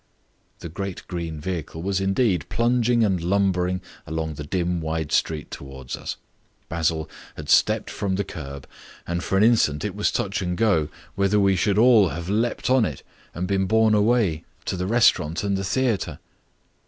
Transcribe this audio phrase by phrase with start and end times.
[0.61, 5.95] The great green vehicle was indeed plunging and lumbering along the dim wide street towards
[5.95, 6.17] us.
[6.69, 8.65] Basil had stepped from the curb,
[9.05, 12.67] and for an instant it was touch and go whether we should all have leaped
[12.67, 13.03] on to it
[13.35, 16.17] and been borne away to the restaurant and the theatre.